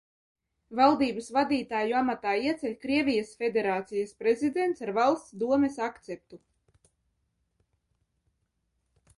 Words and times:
Valdības 0.77 1.27
vadītāju 1.35 1.97
amatā 1.99 2.31
ieceļ 2.45 2.73
Krievijas 2.85 3.33
Federācijas 3.43 4.15
Prezidents 4.23 4.81
ar 4.87 4.93
Valsts 4.99 5.39
Domes 5.45 5.81
akceptu. 5.89 6.41